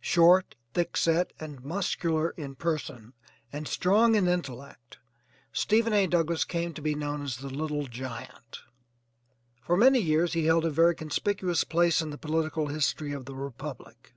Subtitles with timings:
[0.00, 3.12] Short, thickset, and muscular in person,
[3.52, 4.98] and strong in intellect
[5.52, 6.08] Stephen A.
[6.08, 8.58] Douglass came to be known as 'The Little Giant.'
[9.62, 13.36] For many years he held a very conspicuous place in the political history of the
[13.36, 14.14] republic.